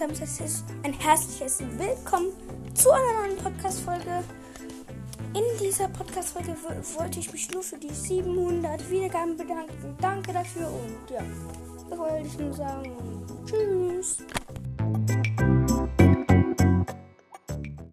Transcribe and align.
ganz 0.00 0.18
herzliches, 0.18 0.64
ein 0.82 0.94
herzliches 0.94 1.58
Willkommen 1.76 2.32
zu 2.72 2.90
einer 2.90 3.20
neuen 3.20 3.36
Podcast-Folge. 3.36 4.24
In 5.34 5.44
dieser 5.62 5.88
Podcast-Folge 5.88 6.56
wollte 6.96 7.20
ich 7.20 7.30
mich 7.30 7.50
nur 7.50 7.62
für 7.62 7.76
die 7.76 7.92
700 7.92 8.90
Wiedergaben 8.90 9.36
bedanken. 9.36 9.94
Danke 10.00 10.32
dafür 10.32 10.68
und 10.68 11.10
ja, 11.10 11.22
das 11.90 11.98
wollte 11.98 12.26
ich 12.26 12.38
nur 12.38 12.54
sagen. 12.54 12.96